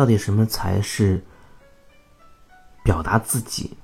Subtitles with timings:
[0.00, 1.22] 到底什么才是
[2.82, 3.76] 表达自己？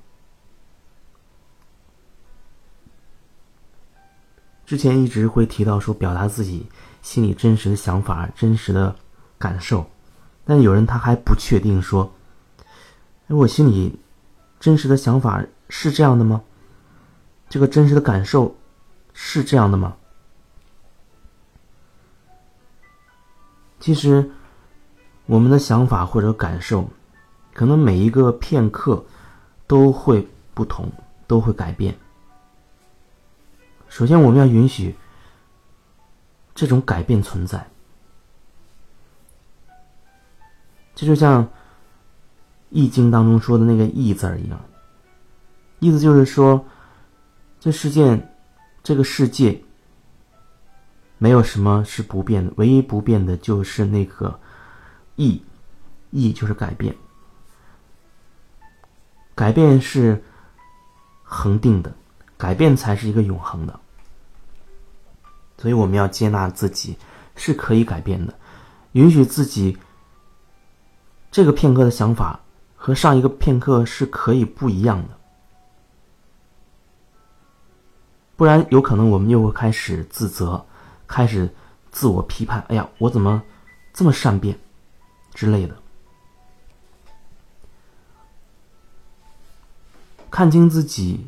[4.65, 6.67] 之前一直会提到说，表达自己
[7.03, 8.95] 心里真实的想法、真实的
[9.37, 9.87] 感受，
[10.43, 12.11] 但有人他还不确定说，
[13.27, 13.99] 哎我心里
[14.59, 16.41] 真实的想法是这样的吗？
[17.47, 18.57] 这个真实的感受
[19.13, 19.95] 是这样的吗？
[23.79, 24.31] 其实，
[25.27, 26.89] 我们的想法或者感受，
[27.53, 29.05] 可能每一个片刻
[29.67, 30.89] 都会不同，
[31.27, 31.95] 都会改变。
[33.89, 34.95] 首先，我们要允许
[36.55, 37.67] 这种改变存在。
[40.95, 41.43] 这就像
[42.69, 44.59] 《易经》当中说的那个“易”字儿一样，
[45.79, 46.65] 意思就是说，
[47.59, 48.27] 这世界，
[48.81, 49.61] 这个世界，
[51.17, 54.39] 没有什么是不变的，唯一不变的就是那个
[55.17, 55.43] “易
[56.11, 56.95] ”，“易”就是改变，
[59.35, 60.23] 改变是
[61.23, 61.93] 恒定的。
[62.39, 63.79] 改变才是一个永恒的，
[65.57, 66.95] 所以我们要接纳自己
[67.35, 68.35] 是可以改变的，
[68.91, 69.75] 允许自己
[71.31, 72.39] 这个片刻的想法
[72.75, 75.17] 和上一个片刻是可以不一样的，
[78.35, 80.63] 不然有可能我们又会开始自责，
[81.07, 81.51] 开始
[81.89, 82.63] 自我批判。
[82.69, 83.41] 哎呀，我怎么
[83.93, 84.59] 这么善变
[85.37, 85.77] 之类的？
[90.31, 91.27] 看清自己。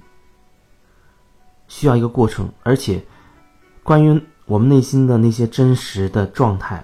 [1.71, 3.05] 需要一个过程，而且，
[3.83, 6.83] 关于我们内心的那些真实的状态，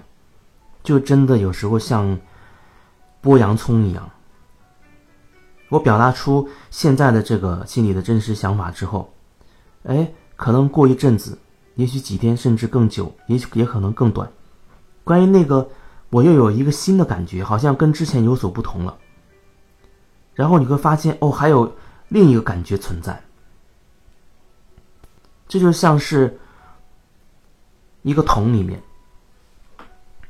[0.84, 2.16] 就真的有时候像
[3.20, 4.08] 剥洋葱一样。
[5.70, 9.12] 我表达出现在的这个心里的真实想法之后，
[9.82, 11.36] 哎，可能过一阵子，
[11.74, 14.30] 也许几天，甚至更久，也许也可能更短。
[15.02, 15.68] 关于那个，
[16.10, 18.96] 我又有一个新的感觉，好像跟之前有所不同了。
[20.34, 21.74] 然后你会发现，哦，还有
[22.08, 23.22] 另一个感觉存在。
[25.48, 26.38] 这就像是
[28.02, 28.82] 一个桶里面，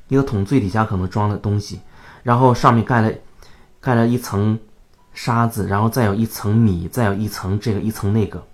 [0.09, 1.81] 一个桶最底下可能装的东西，
[2.23, 3.13] 然后上面盖了
[3.81, 4.59] 盖了一层
[5.13, 8.47] 沙子，然后再有一层米，再有一层这个一层那个。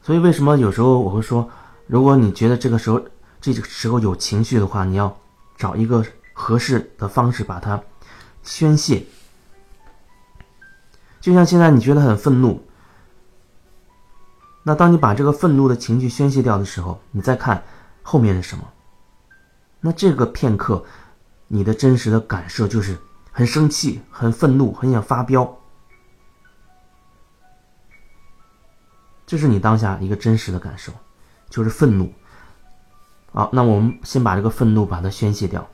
[0.00, 1.48] 所以为什么有时候我会说，
[1.86, 3.00] 如果你觉得这个时候
[3.42, 5.14] 这个时候有情绪的话，你要
[5.56, 7.82] 找一个合适的方式把它
[8.42, 9.04] 宣泄。
[11.20, 12.64] 就像现在你觉得很愤怒。
[14.62, 17.64] 那当你把这个愤怒的情绪宣泄掉的时候，你再看
[18.02, 18.64] 后面是什么？
[19.80, 20.84] 那这个片刻，
[21.48, 22.96] 你的真实的感受就是
[23.32, 25.58] 很生气、很愤怒、很想发飙，
[29.26, 30.92] 这是你当下一个真实的感受，
[31.50, 32.12] 就是愤怒。
[33.32, 35.66] 好，那我们先把这个愤怒把它宣泄掉，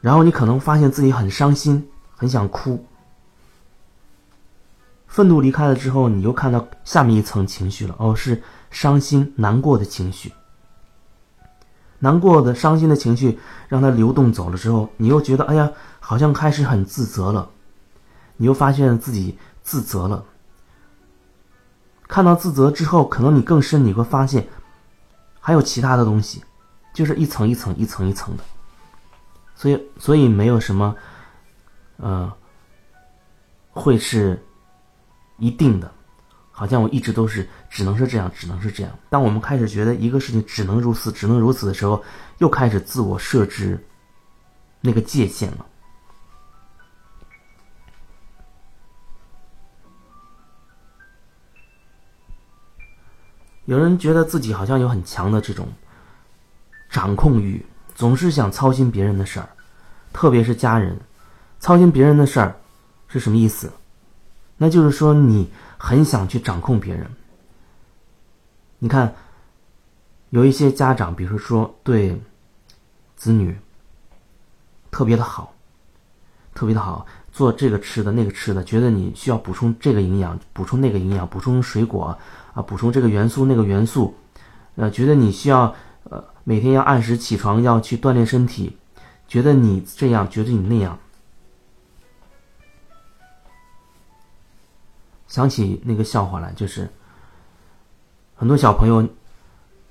[0.00, 2.84] 然后你可能发现自己很伤心，很想哭。
[5.06, 7.94] 愤怒离开了之后，你又看到下面一层情绪了。
[7.98, 10.32] 哦，是伤心、难过的情绪。
[11.98, 13.38] 难过的、伤心的情绪
[13.68, 15.70] 让它流动走了之后，你又觉得，哎呀，
[16.00, 17.50] 好像开始很自责了。
[18.38, 20.24] 你又发现自己自责了。
[22.08, 24.48] 看到自责之后，可能你更深，你会发现
[25.42, 26.42] 还有其他的东西，
[26.94, 28.44] 就是一层一层、一层一层的。
[29.54, 30.96] 所以，所以没有什么，
[31.98, 32.32] 呃，
[33.72, 34.42] 会是。
[35.38, 35.90] 一定的，
[36.52, 38.92] 好像我一直都是只能是这样，只能是这样。
[39.10, 42.00] 当我们开始觉得一个事情只能如此，只能如此的时候，
[42.38, 43.84] 又开始自我设置
[44.80, 45.66] 那个界限了。
[53.66, 55.68] 有人觉得自己好像有很强的这种
[56.90, 57.64] 掌控欲，
[57.94, 59.48] 总是想操心别人的事儿，
[60.12, 60.98] 特别是家人，
[61.60, 62.56] 操心别人的事儿
[63.08, 63.72] 是什么意思？
[64.56, 67.08] 那就是说，你很想去掌控别人。
[68.78, 69.14] 你看，
[70.30, 72.20] 有一些家长，比如说对
[73.16, 73.56] 子女
[74.90, 75.54] 特别的好，
[76.54, 82.16] 特别的好，做这个吃的那个吃的，觉得你需要补充这个营养，补充那个营养，补充水果
[82.52, 84.14] 啊，补充这个元素那个元素，
[84.76, 85.74] 呃，觉得你需要
[86.04, 88.76] 呃每天要按时起床，要去锻炼身体，
[89.26, 90.98] 觉得你这样，觉得你那样。
[95.26, 96.86] 想起那个笑话来，就是
[98.34, 99.08] 很多小朋友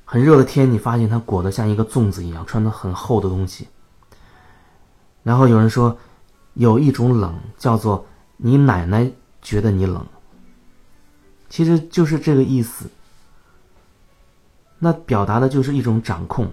[0.05, 3.67] 很热的天，你发现他裹得像一个粽子一样，穿的很厚的东西。
[5.23, 5.97] 然后有人说，
[6.53, 8.06] 有一种冷叫做
[8.38, 9.12] 你奶奶
[9.42, 10.06] 觉得你冷，
[11.50, 12.89] 其实就是这个意思。
[14.80, 16.51] 那表达的就是一种掌控。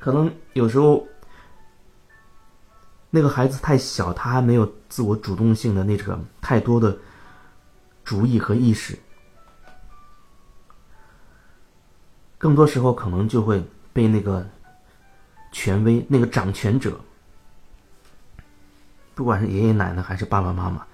[0.00, 1.06] 可能有时候
[3.10, 6.98] 那个孩子太小，他还没有自我主动性的那个太多的
[8.04, 8.98] 主意和意识，
[12.36, 14.46] 更多时候可能就会被那个
[15.54, 16.98] 权威、那个掌权者，
[19.14, 20.84] 不管是爷爷奶奶还是爸爸妈妈，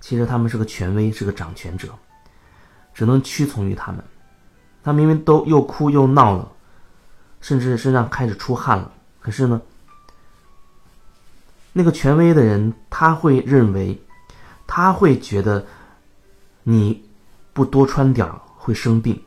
[0.00, 1.88] 其实他们是个权威，是个掌权者，
[2.92, 4.04] 只能屈从于他们。
[4.82, 6.50] 他明明都又哭又闹了，
[7.40, 9.62] 甚至身上开始出汗了，可是呢，
[11.72, 13.96] 那个权威的人他会认为，
[14.66, 15.64] 他会觉得
[16.64, 17.08] 你
[17.52, 19.22] 不多穿点会生病，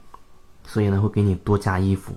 [0.68, 2.14] 所以呢会给你多加衣服。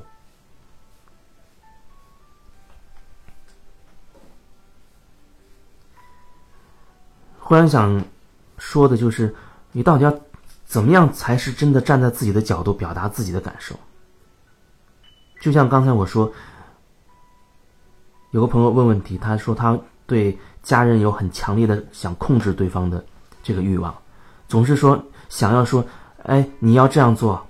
[7.46, 8.02] 忽然想
[8.58, 9.32] 说的就是，
[9.70, 10.12] 你到底要。
[10.68, 13.76] 怎么样才是真的站在自己的角度表达自己的感受？
[15.40, 16.28] 就像刚才我说，
[18.32, 23.04] 有个朋友问问题，他说他对家人有很强烈的想控制对方的
[23.44, 23.94] 这个欲望，
[24.48, 25.86] 总是说想要说，
[26.24, 27.40] 哎，你要这样做，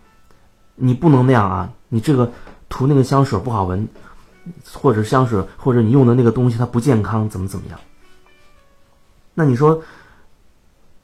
[0.74, 2.30] 你不能那样啊，你这个
[2.68, 3.88] 涂那个香水不好闻，
[4.74, 7.80] 或者香水或者你用的那个东西它不健康，怎么怎么样？
[9.38, 9.84] 那你说，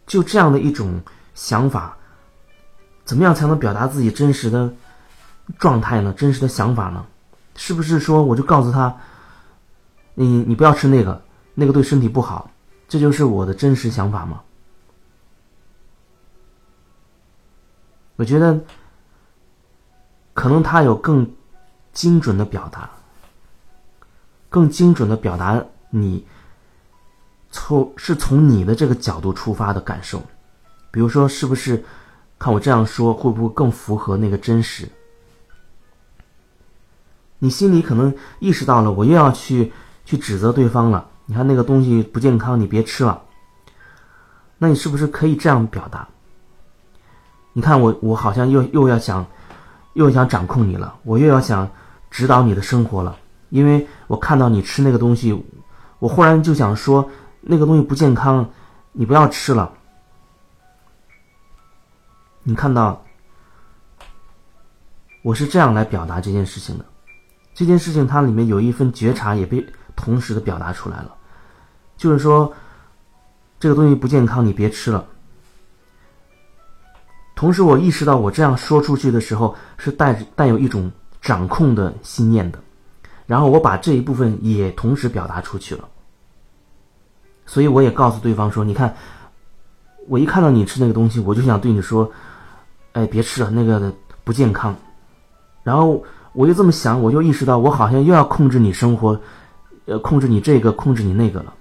[0.06, 1.00] 就这样的一种
[1.34, 1.96] 想法。
[3.04, 4.72] 怎么样才能表达自己真实的
[5.58, 6.14] 状态呢？
[6.16, 7.04] 真实的想法呢？
[7.56, 8.96] 是不是说我就告诉他，
[10.14, 11.20] 你你不要吃那个，
[11.54, 12.50] 那个对身体不好，
[12.88, 14.40] 这就是我的真实想法吗？
[18.16, 18.58] 我觉得
[20.32, 21.28] 可能他有更
[21.92, 22.88] 精准的表达，
[24.48, 26.24] 更精准的表达你
[27.52, 30.20] 从是从你的这个角度出发的感受，
[30.90, 31.84] 比如说是不是？
[32.38, 34.88] 看我这样说会不会更符合那个真实？
[37.38, 39.72] 你心里可能意识到了，我又要去
[40.04, 41.06] 去指责对方了。
[41.26, 43.22] 你看那个东西不健康，你别吃了。
[44.58, 46.08] 那你是不是可以这样表达？
[47.52, 49.24] 你看我我好像又又要想
[49.92, 51.70] 又想掌控你了，我又要想
[52.10, 53.16] 指导你的生活了，
[53.50, 55.44] 因为我看到你吃那个东西，
[56.00, 57.08] 我忽然就想说
[57.42, 58.48] 那个东西不健康，
[58.92, 59.70] 你不要吃了。
[62.44, 63.04] 你看到，
[65.22, 66.84] 我是这样来表达这件事情的。
[67.52, 71.14] 这件事情它里面有一份觉察，也被同时的表达出来了。
[71.96, 72.52] 就是说，
[73.60, 75.04] 这个东西不健康，你别吃了。
[77.34, 80.90] 同时，我意识到我这样说出去的时候是带着带有一种
[81.20, 82.58] 掌控的信念的，
[83.26, 85.88] 然后我把这一部分也同时表达出去了。
[87.52, 88.96] 所以，我也告诉对方说：“你看，
[90.08, 92.10] 我一看到你吃那个东西，我就想对你说。”
[92.92, 93.92] 哎，别吃了，那个
[94.24, 94.74] 不健康。
[95.62, 96.02] 然后
[96.32, 99.20] 我就这么想，我就意识到，我好像又要控制你生活，
[99.84, 101.52] 呃，控制你这个，控制你那个了。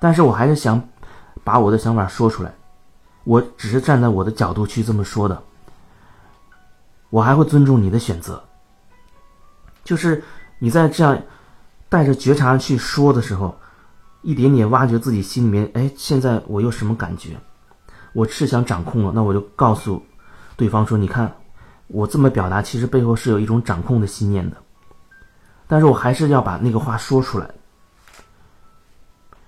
[0.00, 0.82] 但是我还是想
[1.44, 2.54] 把我的想法说出来，
[3.24, 5.42] 我只是站在我的角度去这么说的。
[7.10, 8.42] 我还会尊重你的选择。
[9.84, 10.24] 就是
[10.58, 11.18] 你在这样
[11.90, 13.54] 带着觉察去说的时候，
[14.22, 17.36] 一点点挖掘自己心里面，哎，现在我有什么感觉？
[18.12, 20.02] 我是想掌控了，那我就告诉
[20.56, 21.34] 对方说：“你看，
[21.88, 24.56] 我这么表达，其实背后是有一种掌控的信念的。
[25.66, 27.50] 但是我还是要把那个话说出来。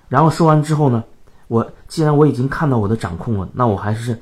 [0.08, 1.04] 然后说完之后呢，
[1.46, 4.18] 我既然我已经看到我的掌控了，那我还是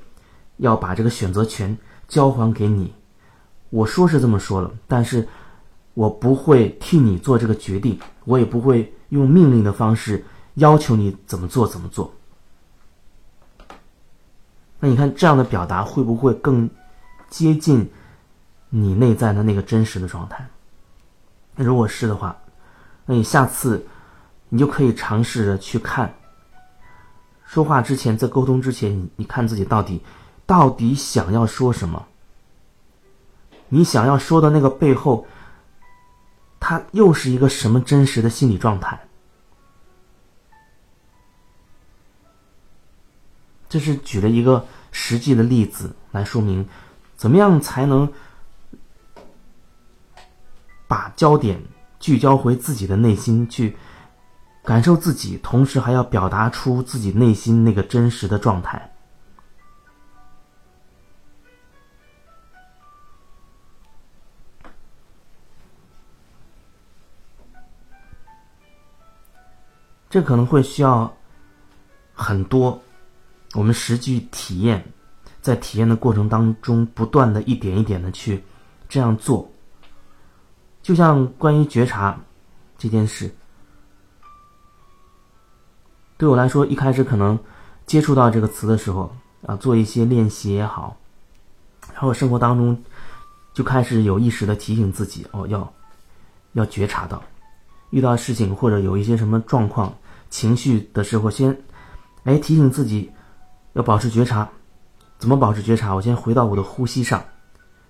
[0.56, 2.92] 要把这个选择权交还给你。
[3.70, 5.26] 我说是这么说了，但是
[5.94, 12.12] 我不会替你做这个决定，我也不会用命令的方式要求你怎么做怎么做。”
[14.78, 16.68] 那你看这样的表达会不会更
[17.30, 17.88] 接近
[18.68, 20.44] 你内在的那个真实的状态？
[21.54, 22.36] 那如果是的话，
[23.06, 23.86] 那你下次
[24.48, 26.12] 你就可以尝试着去看，
[27.44, 30.02] 说话之前，在沟通之前，你你看自己到底
[30.46, 32.04] 到底想要说什么？
[33.68, 35.26] 你想要说的那个背后，
[36.58, 39.00] 它又是一个什么真实的心理状态？
[43.72, 46.68] 这是举了一个实际的例子来说明，
[47.16, 48.12] 怎么样才能
[50.86, 51.58] 把焦点
[51.98, 53.74] 聚焦回自己的内心，去
[54.62, 58.92] 感受自己，同时还要表达出自己内心那个真实的状态。
[70.10, 71.10] 这可能会需要
[72.12, 72.78] 很多。
[73.54, 74.82] 我们实际体验，
[75.40, 78.42] 在体验的过程当中，不断的一点一点的去
[78.88, 79.50] 这样做，
[80.82, 82.18] 就像关于觉察
[82.78, 83.30] 这件事，
[86.16, 87.38] 对我来说，一开始可能
[87.86, 89.14] 接触到这个词的时候
[89.46, 90.96] 啊，做一些练习也好，
[91.92, 92.80] 然后生活当中
[93.52, 95.72] 就开始有意识的提醒自己哦，要
[96.52, 97.22] 要觉察到。
[97.90, 99.92] 遇到事情或者有一些什么状况、
[100.30, 101.54] 情绪的时候，先
[102.24, 103.10] 哎提醒自己
[103.74, 104.48] 要保持觉察。
[105.18, 105.94] 怎么保持觉察？
[105.94, 107.22] 我先回到我的呼吸上，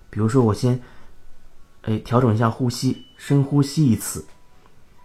[0.09, 0.79] 比如说我先。
[1.85, 4.25] 哎，调整一下呼吸，深呼吸一次，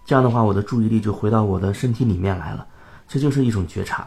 [0.05, 2.65] 这样的话，我的注意力就回到我的身体里面来了，
[3.09, 4.07] 这就是一种觉察。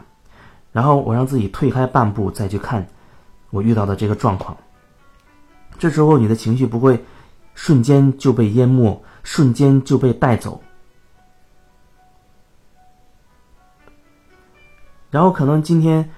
[0.72, 2.86] 然后我让自己退开半步，再去看
[3.50, 4.56] 我遇到的这个状况。
[5.78, 6.98] 这时候你的情绪不会
[7.54, 10.58] 瞬间就被淹没，瞬间就被带走。
[15.10, 16.10] 然后可能今天。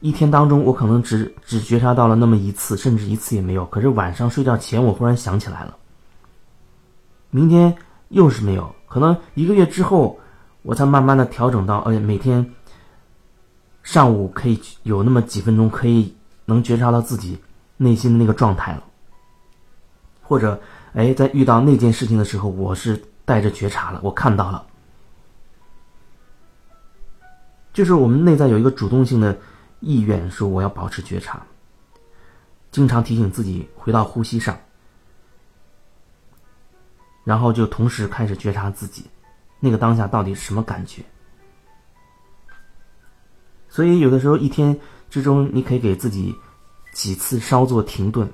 [0.00, 3.66] 一天当中，我可能只只觉察到了那么一次，甚至一次也没有。
[3.66, 5.76] 可是晚上睡觉前，我忽然想起来了。
[7.30, 7.76] 明天
[8.10, 10.16] 又是没有，可能一个月之后，
[10.62, 12.54] 我才慢慢的调整到，哎，每天
[13.82, 16.14] 上午可以有那么几分钟，可以
[16.44, 17.36] 能觉察到自己
[17.76, 18.84] 内心的那个状态了。
[20.22, 20.60] 或者，
[20.92, 24.64] 哎，在遇到那件事情的时候，我是带着觉察了，我看到了，
[27.72, 29.36] 就是我们内在有一个主动性的。
[29.80, 31.40] 意愿说我要保持觉察，
[32.70, 34.58] 经常提醒自己回到呼吸上，
[37.24, 39.04] 然后就同时开始觉察自己
[39.60, 41.02] 那个当下到底是什么感觉。
[43.68, 46.34] 所以有的时候一天之中，你可以给自己
[46.92, 48.28] 几次稍作停顿，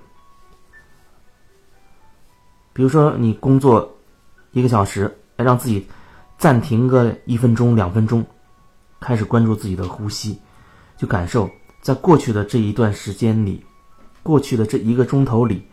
[2.72, 3.94] 比如说你工作
[4.52, 5.86] 一个小时，让自己
[6.38, 8.24] 暂停个一分钟、两分钟，
[9.00, 10.40] 开始关注自己的呼吸。
[10.96, 13.64] 就感受，在过去的这一段时间里，
[14.22, 15.66] 过去的这一个钟头里，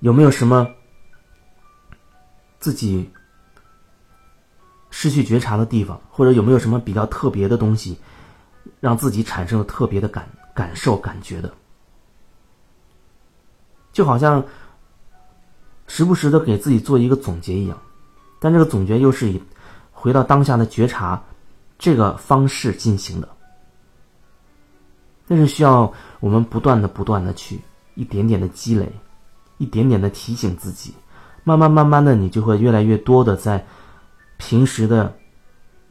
[0.00, 0.66] 有没有什么
[2.58, 3.10] 自己
[4.90, 7.98] 失去觉察的地方，或者有没有什么比较特别的东西，
[8.80, 11.52] 让自己产生了特别的感感受、感觉的？
[13.92, 14.42] 就好像
[15.86, 17.76] 时不时的给自己做一个总结一样，
[18.40, 19.42] 但这个总结又是以
[19.92, 21.22] 回到当下的觉察
[21.78, 23.28] 这个方式进行的。
[25.26, 25.90] 那是需要
[26.20, 27.60] 我们不断的、不断的去
[27.94, 28.90] 一点点的积累，
[29.58, 30.94] 一点点的提醒自己，
[31.44, 33.64] 慢慢、慢慢的，你就会越来越多的在
[34.36, 35.16] 平时的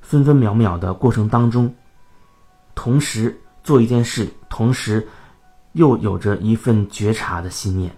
[0.01, 1.73] 分分秒秒的过程当中，
[2.75, 5.07] 同时做一件事，同时
[5.71, 7.95] 又有着一份觉察的信念。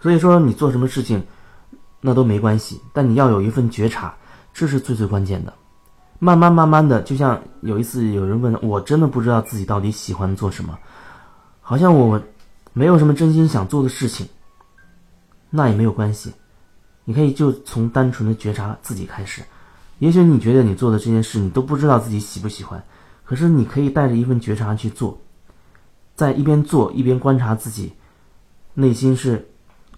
[0.00, 1.22] 所以说，你做什么事情，
[2.00, 4.14] 那都没关系，但你要有一份觉察，
[4.54, 5.52] 这是最最关键的。
[6.18, 10.78] 慢慢慢慢的，就像有一次有人问我，真的不知道自己到底喜欢做什么，
[11.60, 12.20] 好像我
[12.72, 14.26] 没有什么真心想做的事情。
[15.50, 16.32] 那也没有关系，
[17.04, 19.42] 你可以就从单纯的觉察自己开始。
[19.98, 22.82] 也许你觉得你做的这件事，你都不知道自己喜不喜欢，
[23.24, 25.18] 可是你可以带着一份觉察去做，
[26.14, 27.92] 在一边做一边观察自己
[28.74, 29.48] 内心是，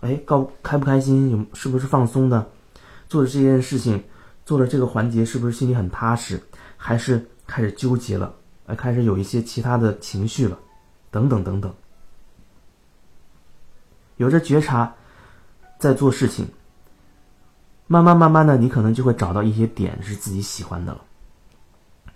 [0.01, 2.47] 哎，高开不开心，有是不是放松的，
[3.09, 4.03] 做的这件事情。
[4.49, 6.43] 做了这个环节，是不是心里很踏实？
[6.75, 8.35] 还是开始纠结了？
[8.65, 10.59] 哎，开始有一些其他的情绪了，
[11.11, 11.71] 等等等等。
[14.17, 14.91] 有着觉察，
[15.79, 16.49] 在做事情，
[17.89, 21.03] 慢慢慢慢的，你可能就会找到一些点是自己喜欢的了。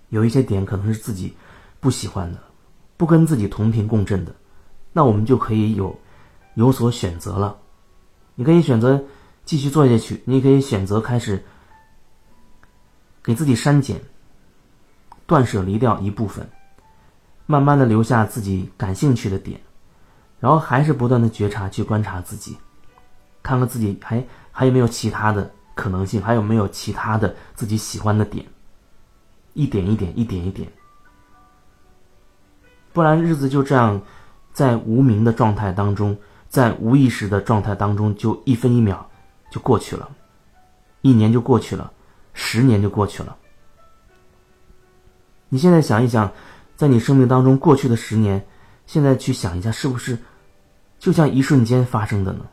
[0.08, 1.36] 有一些点可能是自己
[1.80, 2.38] 不喜欢的，
[2.96, 4.34] 不跟自己同频共振的，
[4.94, 5.94] 那我们就可以有
[6.54, 7.58] 有所选择了。
[8.34, 9.04] 你可以选择
[9.44, 11.44] 继续做下去，你可以选择开始。
[13.22, 14.00] 给自己删减、
[15.26, 16.48] 断舍离掉一部分，
[17.46, 19.60] 慢慢的留下自己感兴趣的点，
[20.40, 22.56] 然后还是不断的觉察去观察自己，
[23.42, 28.44] 看看自己还还有没有其他的可能性，还有没有其他的自己喜欢的点，
[29.54, 30.70] 一点一点，一点一点，
[32.92, 34.00] 不然日子就这样
[34.52, 36.16] 在无名的状态当中，
[36.48, 39.08] 在无意识的状态当中，就一分一秒
[39.50, 40.10] 就过去了，
[41.02, 41.92] 一年就过去了。
[42.32, 43.36] 十年就过去了。
[45.48, 46.32] 你现在想一想，
[46.76, 48.46] 在你生命当中过去的十年，
[48.86, 50.18] 现在去想一下，是不是
[50.98, 52.46] 就像一瞬间发生的呢？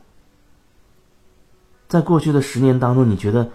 [1.88, 3.50] 在过去的十年当中，你觉得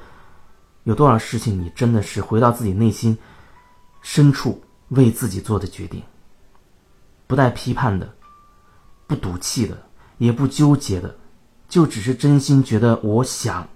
[0.84, 3.18] 有多少事情，你真的是回到自己内心
[4.02, 6.02] 深处为自己做的决定，
[7.28, 8.14] 不带批判的，
[9.06, 9.78] 不赌气的，
[10.18, 11.16] 也不纠结的，
[11.70, 13.68] 就只是真心觉得我想。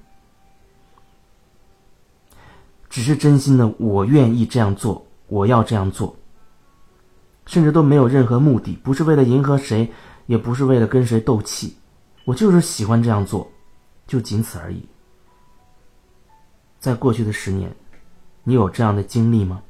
[2.90, 6.16] 只是真心的，我愿意这样做，我要这样做，
[7.46, 9.92] 甚至都没有任何目的，不是为了迎合谁，
[10.26, 11.76] 也不是为了跟谁斗气，
[12.26, 13.48] 我就是喜欢这样做，
[14.08, 14.84] 就仅此而已。
[16.80, 17.74] 在过去的十年，
[18.44, 19.62] 你有这样的经历吗？